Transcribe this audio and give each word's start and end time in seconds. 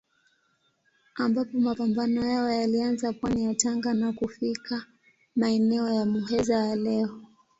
Ambapo 1.15 1.59
mapambano 1.59 2.21
yao 2.27 2.49
yalianza 2.49 3.13
pwani 3.13 3.43
ya 3.45 3.55
Tanga 3.55 3.93
na 3.93 4.13
kufika 4.13 4.85
maeneo 5.35 5.89
ya 5.89 6.05
Muheza 6.05 6.55
ya 6.65 6.75
leo. 6.75 7.21